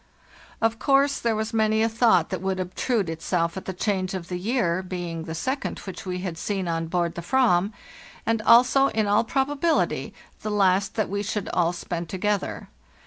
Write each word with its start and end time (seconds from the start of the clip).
Of 0.63 0.79
course 0.79 1.19
there 1.19 1.35
was 1.35 1.53
many 1.53 1.83
a 1.83 1.87
thought 1.87 2.29
that 2.31 2.41
would 2.41 2.59
obtrude 2.59 3.07
itself 3.07 3.55
at 3.55 3.65
the 3.65 3.71
change 3.73 4.15
of 4.15 4.29
the 4.29 4.39
year, 4.39 4.81
being 4.81 5.25
the 5.25 5.35
second 5.35 5.77
which 5.77 6.07
we 6.07 6.21
had 6.21 6.39
seen 6.39 6.67
on 6.67 6.87
board 6.87 7.13
the 7.13 7.21
"vam, 7.21 7.71
and 8.25 8.41
also, 8.41 8.87
in 8.87 9.05
all 9.05 9.23
probability, 9.23 10.15
the 10.41 10.49
last 10.49 10.95
that 10.95 11.07
we 11.07 11.21
should 11.21 11.49
all 11.49 11.71
spend 11.71 12.09
together. 12.09 12.67